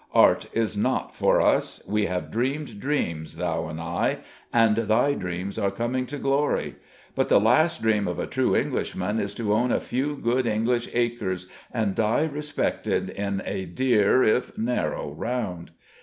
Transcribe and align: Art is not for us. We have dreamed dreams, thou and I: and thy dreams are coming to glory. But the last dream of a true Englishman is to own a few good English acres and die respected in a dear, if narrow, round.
Art 0.15 0.47
is 0.51 0.75
not 0.75 1.13
for 1.13 1.39
us. 1.39 1.83
We 1.87 2.07
have 2.07 2.31
dreamed 2.31 2.79
dreams, 2.79 3.35
thou 3.35 3.67
and 3.67 3.79
I: 3.79 4.21
and 4.51 4.75
thy 4.75 5.13
dreams 5.13 5.59
are 5.59 5.69
coming 5.69 6.07
to 6.07 6.17
glory. 6.17 6.77
But 7.13 7.29
the 7.29 7.39
last 7.39 7.83
dream 7.83 8.07
of 8.07 8.17
a 8.17 8.25
true 8.25 8.55
Englishman 8.55 9.19
is 9.19 9.35
to 9.35 9.53
own 9.53 9.71
a 9.71 9.79
few 9.79 10.15
good 10.15 10.47
English 10.47 10.89
acres 10.95 11.45
and 11.71 11.93
die 11.93 12.25
respected 12.25 13.11
in 13.11 13.43
a 13.45 13.65
dear, 13.65 14.23
if 14.23 14.57
narrow, 14.57 15.11
round. 15.13 15.69